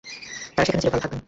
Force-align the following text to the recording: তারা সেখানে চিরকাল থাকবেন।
তারা 0.55 0.65
সেখানে 0.65 0.81
চিরকাল 0.83 0.99
থাকবেন। 1.03 1.19